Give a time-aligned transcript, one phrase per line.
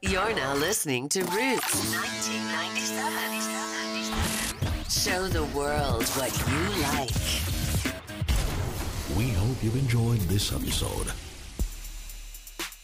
[0.00, 4.88] You're now listening to Roots 1997.
[4.88, 7.10] Show the world what you like.
[9.18, 11.12] We hope you've enjoyed this episode.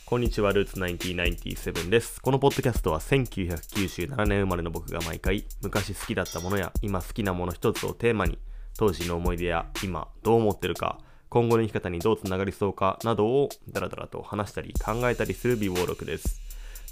[0.05, 2.21] こんにちは、ルーツ1997です。
[2.21, 8.41] このポッドキャストは1997年生まれの僕が毎回、昔好きだったものや今好きなもの一つをテーマに、
[8.77, 16.43] 当時の思い出や今どう思ってるか、今後の生き方にどうつながりそうかなどをダラダラと話したり考えたりする微暴録です。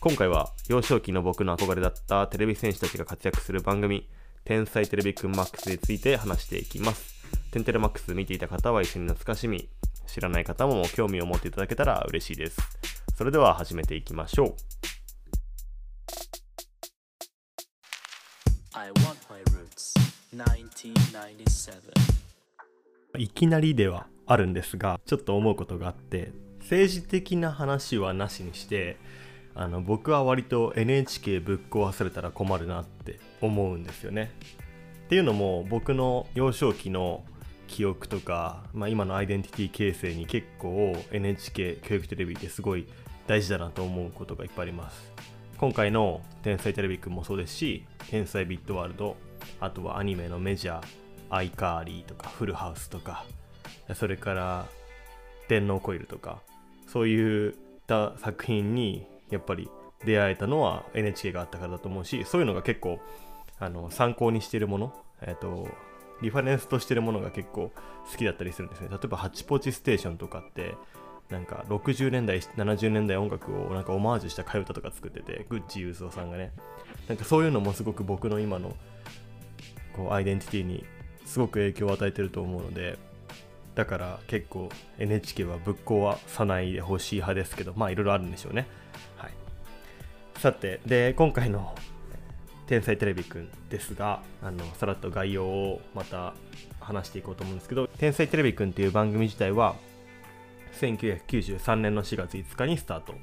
[0.02, 4.10] 今回は幼少期の僕の憧れだったテレビ選手たちが活躍する番組、
[4.42, 7.24] 天才テレビくんマックスについて話していきます。
[7.52, 9.68] テンテレマックス見ていた方は一緒に懐かしみ、
[10.08, 12.60] 知らない方も興味を持っていただけたら嬉しいです。
[13.16, 14.56] それでは始めていきましょう。
[18.72, 19.94] I want my roots
[20.34, 21.80] 1997
[23.18, 28.96] いきなりではあるんですが、ちょっと思うことがあって、政治的な話はなしにして、
[29.54, 34.30] あの僕は割と NHK ぶっ壊されたら困るなって思うんですよね。
[35.04, 37.24] っていうのも僕の幼少期の
[37.66, 42.86] 記憶とか、まあ、今のアイデンティティ形成に結構 NHK 教育テレビってすごい
[43.26, 45.12] 大事だなと思うことがいっぱいあります。
[45.58, 49.16] 今回の「天才てれびくん」もそうですし「天才ビットワールド」
[49.60, 50.84] あとはアニメのメジャー
[51.30, 53.24] 「アイカーリー」とか「フルハウス」とか
[53.94, 54.66] それから
[55.48, 56.42] 「電脳コイル」とか
[56.88, 57.54] そういっ
[57.86, 59.68] た作品にやっぱり
[60.04, 63.00] 出会えたのは NHK があったからだと思うしそういうのが結構
[63.58, 65.68] あの参考にしてるもの、えっと
[66.22, 67.72] リファレンスとしてるものが結構
[68.08, 68.88] 好きだったりするんですね。
[68.90, 70.76] 例えば「ハチポチステーション」とかって
[71.30, 76.52] なんか60年代70年代音楽をなんかオマージュした替え歌とか作っててグッチユーズオさんがね。
[77.08, 78.76] なんかそういうのもすごく僕の今の
[79.96, 80.84] こうアイデンティティに
[81.24, 82.98] すごく影響を与えてると思うので
[83.74, 88.66] だから結構 NHK はぶっ壊さないでほしい派ですけどまあいろいろあるんでしょうね。
[89.16, 89.30] はい。
[90.38, 91.74] さてで今回の
[92.66, 96.34] 「天才テレビくん」ですがあのさらっと概要をまた
[96.80, 99.76] 話していこうと思うんですけど「天才テレビくん」っていう番組自体は
[100.74, 103.14] 1993年の4月5日にスタート。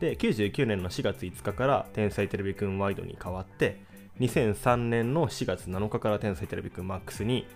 [0.00, 3.80] で99年の4月5日から「天才テレビくんワイド」に変わって
[4.20, 7.46] 2003年の4月7日から「天才テレビくんマックス」に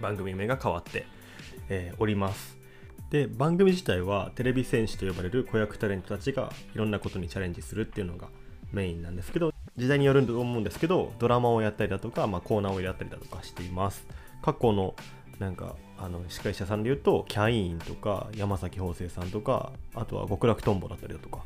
[0.00, 1.06] 番組名が変わって、
[1.68, 2.56] えーおります。
[3.10, 8.28] で番組自体はテレビ戦士と呼ばれる子役タレントたちがいろんなことにチャレンジするっていうのが
[8.72, 14.06] メインなんですけど時代によると思うんですけどドラマをやったりだとか、まあ、コーナーをやったりだとかしています。
[14.42, 14.94] 過去の
[15.38, 21.40] なんかあの司会者さんで言うとキャインとか山崎邦生さんとかあとは極楽とんぼだったりだとか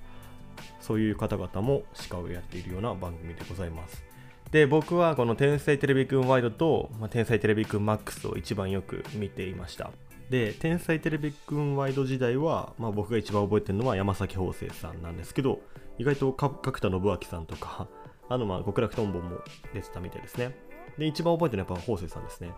[0.80, 4.02] そういう方々も司会をやっているような番組でございます。
[4.50, 9.90] で僕はこの「天才テレビくんワイドと」まあ天才テレビくんマックス」を一番よく見ていました。
[10.30, 15.60] で「天才テレビくんワイド」時代は、まあ、僕が一番覚えてるのは山崎邦生さんなんですけど
[15.98, 17.88] 意外と角田信明さんとか
[18.28, 19.40] あのまあ極楽とんぼも
[19.72, 20.54] 出てたみたいですね。
[20.98, 22.52] で一番覚えてるのはやっぱ邦生さんですね。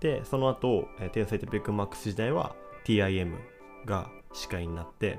[0.00, 3.34] でその後、えー天才テレビくんマックス時代は TIM
[3.84, 5.18] が司会になって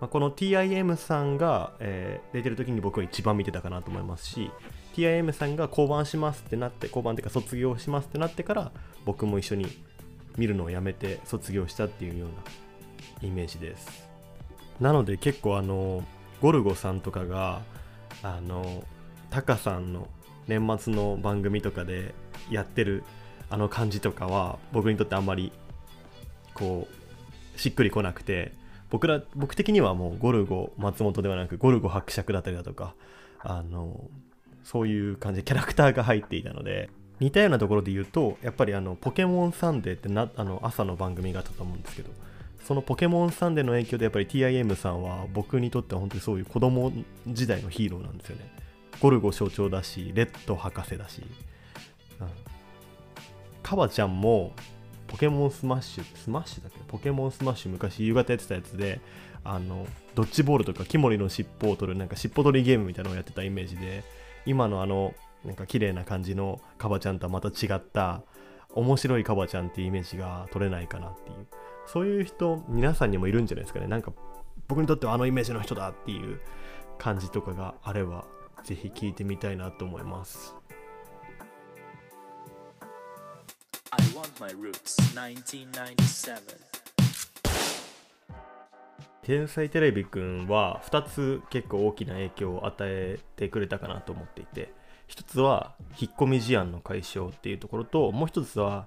[0.00, 4.50] まあ、この TIM さんが、えー出てる時に僕は一番見てたかなと思いますし
[4.96, 8.72] TIM さんが降板しますってなって降板っていうか卒業しますってなってから
[9.04, 9.66] 僕も一緒に
[10.36, 14.08] 見るのをやめて卒業したっていうようなイメージです。
[14.80, 16.04] なので結構あの
[16.40, 17.62] ゴルゴさんとかが
[18.22, 18.84] あの
[19.30, 20.08] タカさんの
[20.48, 22.14] 年末の番組とかで
[22.50, 23.04] やってる
[23.48, 25.52] あの感じとかは僕にとってあんまり
[26.54, 28.52] こうしっくりこなくて
[28.90, 32.94] 僕ら僕的にはもうゴルゴ松本ではなくゴルゴ伯爵だったりだとか
[33.40, 34.08] あの
[34.64, 36.90] そういう感じでキャラクターが入っていたので
[37.22, 42.10] 似たようなところで言うとやっぱりあのポケモンサンデーってなあの朝の番組があったと思うんですけど
[42.66, 46.92] そのポケモンサンデーの影響でやっぱり TIM さんは僕にとっては本当にそういう子供
[47.28, 48.50] 時代のヒーローなんですよね。
[49.00, 51.22] ゴルゴ象徴だしレッド博士だし、
[52.20, 52.28] うん、
[53.62, 54.52] カバちゃんも
[55.08, 56.78] ポケモンスマッシュスマッシュだっけ？
[56.88, 59.00] ポケモンスマッシュ昔夕方やってたやつで
[59.44, 64.04] あのドッジボールとかキモリの尻尾を取るなんか尻尾取りゲームみたいなのをやってたイメージで
[64.46, 68.22] 今のあのなんか綺麗な感じのカバちゃんとはまた違った
[68.74, 71.46] 面白いカバちゃんっていうイメージが取れないかなっていう。
[71.86, 73.86] そういう人皆さんにもいるんじゃないですかね。
[73.86, 74.12] なんか
[74.68, 76.40] 僕にとってはあのイメージの人だっていう
[76.98, 78.24] 感じとかがあれば
[78.64, 80.54] ぜひ聞いてみたいなと思います。
[83.90, 84.96] I want my roots.
[85.14, 86.72] 1997
[89.22, 94.72] 天才テレビくんは2つ結構大きな影響を与えてくれたかなと思っていて
[95.08, 98.86] 1つは引っ込み思案の解消っていうところともう1つは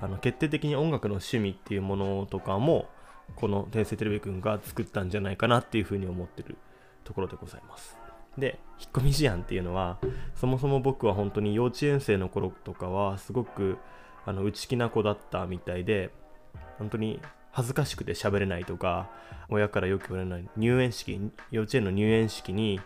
[0.00, 2.88] あの決定的に音楽の趣味っていうものとかも
[3.36, 6.56] この天才テレビくんが作ったんじゃないかなっていうふうに思ってる
[7.04, 7.96] ところでございます。
[8.36, 9.98] で引っ込み思案っていうのは
[10.36, 13.78] そもそも僕は本当に幼稚園生の頃とかはすごく
[14.24, 16.10] あの内気な子だったみたいで
[16.78, 17.20] 本当に
[17.50, 19.10] 恥ずかしくて喋れないとか
[19.48, 21.20] 親からよく言われない入園式
[21.50, 22.80] 幼稚園の入園式に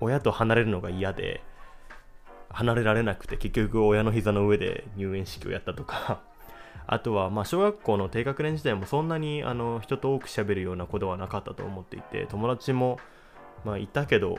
[0.00, 1.42] 親と離れるのが嫌で
[2.54, 6.20] 離れられなくて結局親の膝の上で入園式をやったとか。
[6.86, 12.98] あとはま小学校の低学年時代もそんなにあの人と多く喋るような子ではなかったと思っていて友達も
[13.64, 14.38] まあいたけど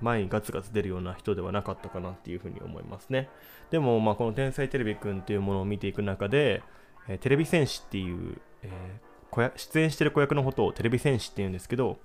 [0.00, 3.28] 前にガツガツ出るような人ではなかったかなっていうふうに思いますね。
[3.70, 6.62] でもまあこの天才テレビくんっていうものを見ていく中で、
[7.08, 11.98] えーテレビ戦士っていう、えー子役出演してる子役のことをテレビ戦士っていうんですけど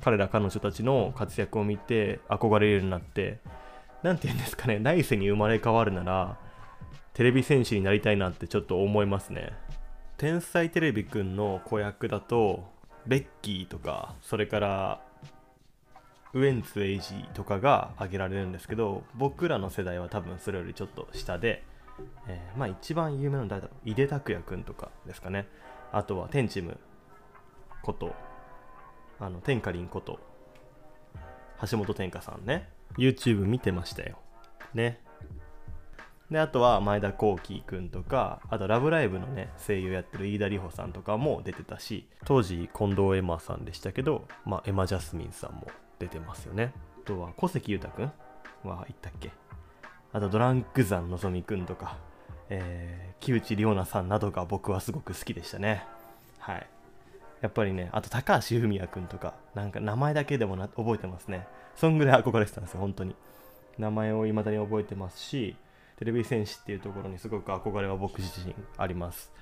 [0.00, 3.38] 彼ら彼女たちの活躍を見て憧れるようになって
[4.02, 6.38] なんて言うんですかね来世に生まれ変わるなら
[7.14, 9.52] テレビ戦士になりたいなってちょっと思いますね。
[10.16, 12.64] 天才テレビくんの子役だと
[13.06, 15.02] ベッキーとかそれから
[16.32, 21.62] ウエンツエイジとかが挙げられるんですけど僕らの世代は多分それよりちょっと下で、
[22.28, 25.46] えーまあ一番有名なのは誰だろう井出拓也くんとかですかね。
[25.92, 26.78] あとはテンチム
[27.82, 28.14] こと
[29.20, 30.18] あのテンカリンこと
[31.68, 32.68] 橋本天香さんね。
[32.96, 34.18] YouTube 見てましたよ。
[34.74, 35.00] ね。
[36.30, 45.66] であとは前田幸輝くんとかあと「ラブライブ!」のね声優やってる飯田里穂さんとかも出てたし当時近藤エマさんでしたけど、まあ、エマ・ジャスミンさんも
[45.98, 46.72] 出てますよね。
[47.02, 48.12] あとは小関裕太くん
[48.64, 49.30] は言ったっけ？
[50.14, 51.98] あとドランクザンのぞみくんとか、
[52.48, 55.86] えー木内里央奈さんなどが僕はすごく好きでしたね。
[56.40, 56.66] はい。
[57.42, 61.46] やっぱりねあと高橋文也くんとかなんか名前だけでもな覚えてますね。
[61.76, 63.14] そんぐらい憧れてたんですよ本当に。
[63.78, 65.56] 名前を未だに覚えてますし
[65.98, 69.32] テレビ戦士っていうところにすごく憧れは僕自身あります。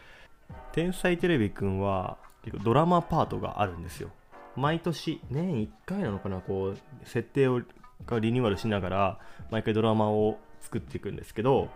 [0.72, 4.10] 天才テレビくんは結構ドラマパートがあるんですよ。
[4.56, 9.18] 毎年年1回なのかなこう設定をリニューアルしながら
[9.50, 11.68] 毎回ドラマを作っていくんですけど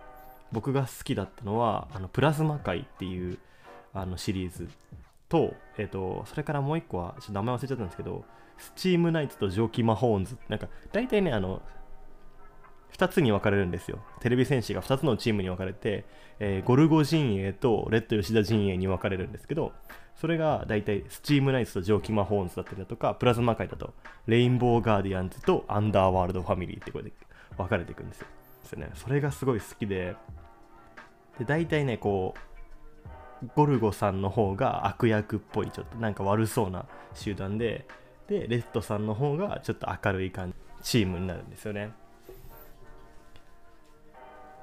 [0.51, 3.37] 僕が好きだったのはあのプラズマ界っていう
[3.93, 4.67] あのシリーズ。
[5.29, 8.25] と,、えー、とそれからもう一個はちょっと名前忘れちゃったんですけど
[8.57, 10.37] スチームナイツと蒸気魔法ンズ。
[10.47, 11.61] なんか大体ねあの
[12.93, 13.99] 2つに分かれるんですよ。
[14.21, 16.05] テレビ戦士が2つのチームに分かれて、
[16.39, 19.73] えーゴルゴ陣営とレッド吉田陣営に分かれるんですけど
[20.15, 23.93] それが大体スチームナイツと蒸気魔法ンズだったりだとかプラズマ界だと
[24.27, 27.11] レインボーガーディアンズとアンダーワールドファミリーってこれで
[27.57, 28.27] 分かれていくんですよ。
[28.63, 28.89] ですよね。
[28.95, 30.15] それがすごい好きで。
[31.37, 32.54] で大体ねこう
[33.55, 37.85] ゴルゴさんの方が悪役っぽいちょっとなんか悪そうな集団で
[38.27, 41.91] でレッドさんの方がちょっと明るい感じチームになるんですよね。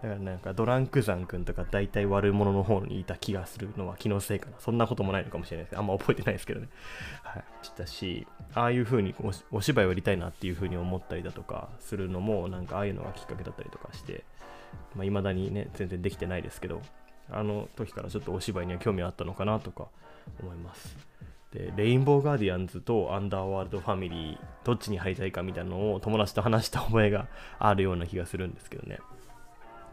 [0.02, 4.56] だからなんかドランクザン君とか大体悪者の方にいた気がするのは気のせいかな。
[4.58, 6.68] そんなこともないのかもしれないですあんま覚えてないですけどね。
[7.22, 7.44] はい。
[7.62, 14.24] したしああいう風におお芝居をやりたいなっていう風に思ったりだとかするのもなんかああいうのがきっかけだったりとかして
[14.94, 16.80] まあ、未だにね全然できてないですけど。
[17.32, 19.88] あの時からちょっとお芝居には興味あったのかなとか
[20.40, 20.96] 思います。
[21.52, 28.98] でレインボーガーディアンズとアンダーワールドファミリーどっちに入りたいかみたいなのを友達と話した覚えがあるような気がするんですけどね。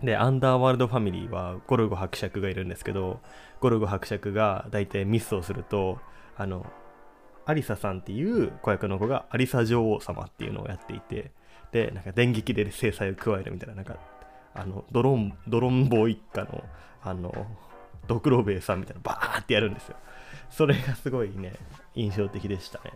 [0.01, 3.19] でアンダーワールドファミリーはゴルゴ伯爵がいるんですけど
[3.59, 5.99] ゴルゴ伯爵が大体ミスをすると
[6.37, 6.65] あの
[7.45, 11.31] アリサさんっていう子役の子がアリサ女王様っていうのをやっていて
[11.71, 13.97] でなんか電撃で制裁を加えるみたいななんか
[14.53, 16.63] あのドロンドロンボ一家の
[17.03, 17.47] あの
[18.07, 19.95] ドクロベイさんみたいなバーってやるんですよ。
[20.49, 21.53] それがすごいね
[21.95, 22.91] 印象的でしたね。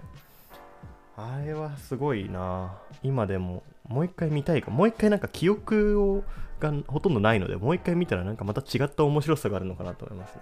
[1.15, 2.73] あれはすごいな。
[3.03, 4.71] 今でももう一回見たいか。
[4.71, 6.23] もう一回なんか記憶を
[6.59, 10.41] がほとんどないのでもう一回見たらなんかまた違った面白さがあるのかなと思いますね。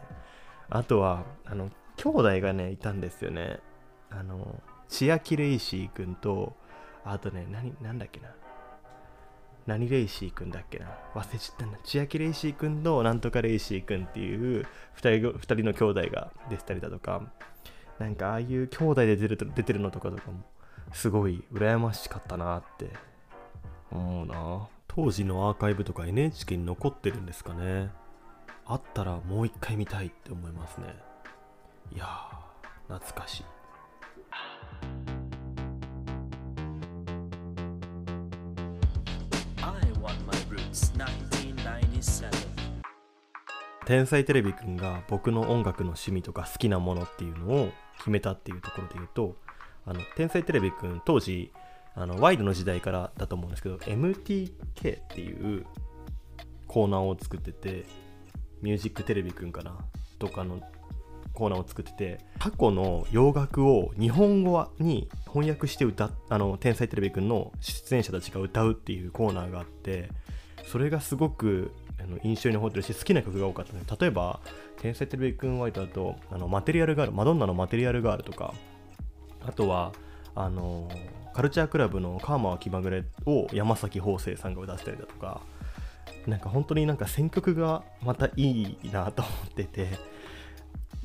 [0.69, 3.59] あとはあの兄弟がねいたんですよね。
[4.09, 6.55] あの千秋レイシー君と
[7.03, 7.45] あとね
[7.81, 8.29] 何だっけな。
[9.71, 10.87] 何レイシー君だっけな？
[11.15, 11.77] 忘れちゃったな。
[11.83, 17.21] 千秋レイシー君となんとかレイシー君っていう2人が二人の兄弟が出てたりだとか。
[17.99, 20.43] なんかああいう兄弟で出ると出てるのとかとかも
[20.91, 22.89] すごい羨ましかったなって。
[23.91, 24.67] 思うな。
[24.87, 27.91] 当時のアーカイブとか NHK に残ってるんですかね。
[28.65, 30.87] あったらもう一回見たいって思いますね。
[31.93, 33.45] いやー懐かしい。
[43.91, 49.35] 天才テレビくんが僕の音楽の趣味とか好きなものっていうのを決めたっていうところで言うと
[49.85, 51.51] あの天才テレビくん当時
[51.93, 55.65] あのワイドの時代からだと思うんですけど MTK っていう
[56.67, 57.85] コーナーを作ってて
[58.61, 59.75] ミュージックテレビくんかな
[60.19, 60.61] とかの
[61.33, 70.07] コーナーを作ってて過去の洋楽を日本語に翻訳して歌あの天才テレビくんの出演者たちが歌うっていうコーナーがあって
[70.65, 74.39] それがすごくあの印象に残ってるし好きな曲が多かったので例えば
[74.79, 78.53] 天才テレビくんワイトだとあのマテリアルガールマドンナのマテリアルガールとか
[79.45, 79.93] あとは
[80.35, 80.89] あの
[81.33, 85.41] カルチャークラブの「カーマは気まぐれ」を山崎邦生さんが歌ったりだとか
[86.27, 89.87] なんか本当になんか選曲がまたいいなと思ってて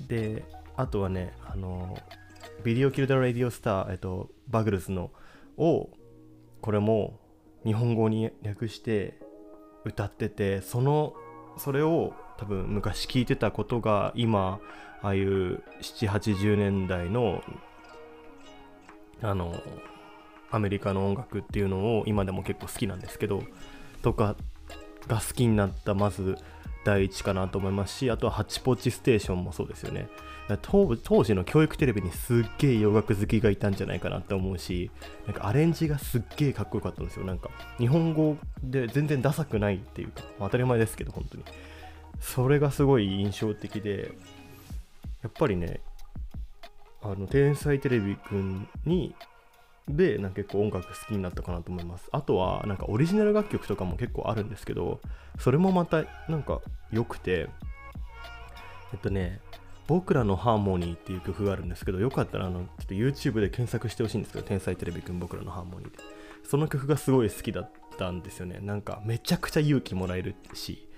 [0.09, 0.45] で
[0.77, 1.97] あとはねあの
[2.63, 5.11] ビデオキルダラディオスター、えっと、バグルズの
[5.57, 5.89] を
[6.61, 7.21] これも
[7.65, 9.19] 日本語に略して
[9.87, 11.15] 歌っててその
[11.57, 14.59] それを多分昔聞いてたことが今
[15.03, 17.43] ああいう780年代の
[19.23, 19.55] あの
[20.51, 23.43] アメリカの音楽っていうのを今でも結構好きなんですけど
[24.03, 24.37] とか
[25.07, 26.37] が好きになったまず
[26.87, 30.09] 第一かなと思いますしあとはハチポチステーションもそうですよね。
[30.63, 34.93] 当時の教育テレビにすっげえ洋楽好きがいたんじゃないかなって思うし
[35.27, 37.27] なんかアレンジがすっげえかっこよかったんですよ。
[37.27, 41.45] なんか日本語で全然ダサくないっていうか、まあ当たり前ですけど本当に。
[42.21, 44.13] それがすごい印象的で
[45.23, 45.81] やっぱりね
[47.03, 49.17] あの天才テレビくんに
[49.89, 52.09] でなんか結構音楽好きになったかなと思います。
[52.13, 55.01] あとはなんかオリジナル楽曲とかも結構あるんですけど
[55.39, 57.49] それもまたなんか良くて
[58.93, 59.41] えっとね
[59.87, 65.99] 僕らのハーモニーっていう曲があるんですけどよかったらあのちょっと YouTube で検索してほしいんですけど天才テレビくん僕らのハーモニーで。
[66.43, 68.61] その曲がすごい好きだったんですよね。
[68.61, 70.89] なんかめちゃくちゃ勇気もらえるし。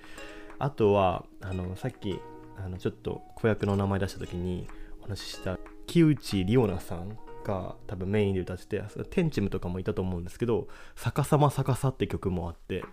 [0.59, 2.19] あとはあのさっき
[2.57, 4.67] あのちょっと子役の名前出した時に
[4.99, 7.17] お話しした木内里央奈さん
[7.49, 12.83] が多分メインで歌っててテンチムとかもいたと思うんですけど「逆さま逆さ」って曲もあって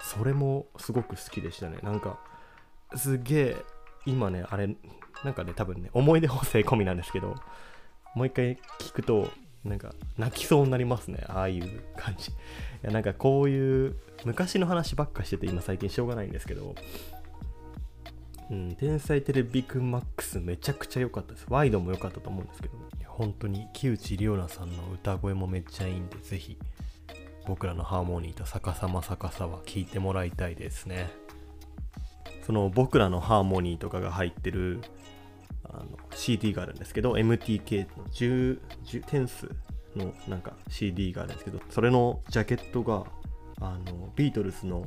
[0.00, 1.78] それもすごく好きでしたね。
[1.82, 2.18] なんか
[2.96, 3.56] すげえ
[4.04, 4.76] 今ねあれ
[5.24, 7.36] なんかね多分ね思い出補正込みなんですけど
[8.14, 9.28] もう一回聞くと
[9.64, 11.24] なんか泣きそうになりますね。
[11.28, 12.32] ああいう感じ。
[12.32, 12.34] い
[12.82, 16.74] やなんかこういう昔の話ばっかしてて今最近しょうがないんですけど
[18.52, 21.46] うん、天才テレビくんマックスめちゃくちゃ良かったです。
[21.48, 22.74] ワイドも良かったと思うんですけど、
[23.06, 26.58] 本当に木内里央奈さんの歌声もめっちゃいいんで、ぜひ
[27.46, 31.10] 僕らのハーモニーと逆さま逆さは聴いてもらいたいですね。
[32.46, 34.82] その僕らのハーモニーとかが入ってる
[35.64, 39.48] あの CD があるんですけど、MTK の10、10テンス
[39.96, 43.06] のなんか CD があるんですけど、それのジャケットが
[43.62, 44.84] あのビートルズの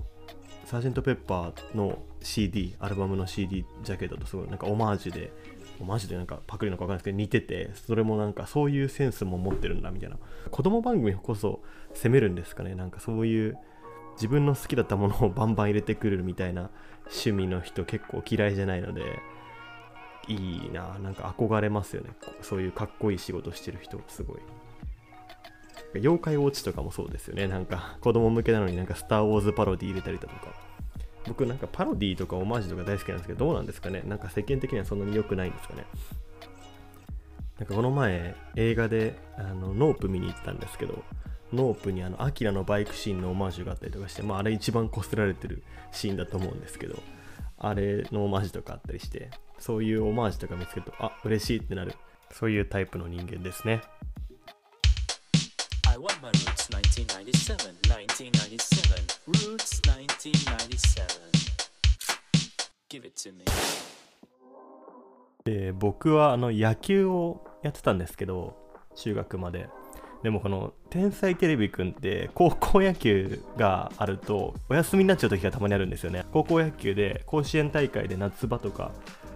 [0.65, 5.31] サージェント・ペッパーの CD アルバムの CD ジャケットとすごいなんかオマージュで
[5.79, 10.17] オマージュでなんかパクリのか分かんないですけど似ててそれもなんかそういうセンスも持ってるんだみたいな。
[10.49, 11.61] 子供番組こそ
[11.93, 12.75] 攻めるんですかね？
[12.75, 13.57] なんかそういう
[14.15, 16.69] 自分の好きだったものをバンバン入れてくれるみたいな
[17.05, 19.19] 趣味の人結構嫌いじゃないので
[20.27, 20.97] いいな。
[20.99, 22.11] なんか憧れますよね。
[22.41, 24.37] そういうかっこいい仕事してる人すごい。
[25.95, 27.47] 妖怪ウォッチとかもそうですよね。
[27.47, 30.64] なんか子供向けなのになんかスター・ウォーズパロディ入れたりだとか。
[31.27, 34.03] 僕なんかパロディとかオマージュとか大好きなんですけどどうなんですかね？
[34.05, 35.85] なんか世間的にはそんなに良くないんですかね？
[37.59, 41.03] なんかこの前映画であのノープ見に行ったんですけど
[41.53, 47.01] ノープにあのアキラのバイクシーンのオマージュがあったりとかして、まあ、あれ一番こすられてるシーンだと思うんですけど
[47.57, 51.93] あれのオマージュとかあったりしてそういうオマージュとか見つけるとあ嬉しいってなる。
[52.31, 53.81] そういうタイプの人間ですね。
[55.95, 57.55] I want my roots 1997,
[57.87, 61.07] 1997, roots 1997.
[62.89, 63.45] Give it to me.
[65.45, 68.57] で僕はあの野球をやってたんですけど
[68.95, 69.69] 中学まで
[70.21, 78.91] でもこの「天才テレビくん」って高校野球があるとお休みになっちゃう時がたまにあるんですよね高校野球で甲子園大会で夏場とか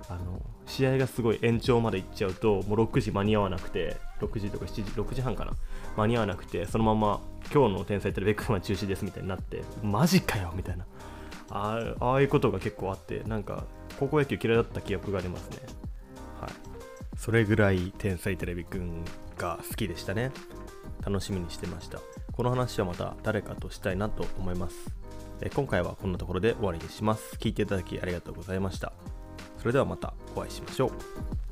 [0.09, 5.53] あの試合がすごい延長まで行っちゃうともう6時間に合わなくて6時とか7時6時半かな。
[5.97, 7.21] 間に合わなくてそのまま
[7.53, 10.85] 今日の「天才テレビくん」は中止ですみたいになってマジかよみたいな。
[11.51, 13.63] ああああいうことが結構あってなんか
[13.99, 15.57] 高校野球嫌いだった記憶がありますね。
[16.39, 16.51] はい、
[17.17, 19.03] それぐらい天才テレビくん
[19.37, 20.31] が好きでしたね。
[21.05, 21.99] 楽しみにしてました。
[22.33, 24.93] この話はまた誰かとしたいなと思います。
[25.41, 27.35] え今回はこんなところで終わりにします。
[27.37, 28.93] 聞いていただきありがとうございました。
[29.57, 31.48] それではまたお会いしましょう。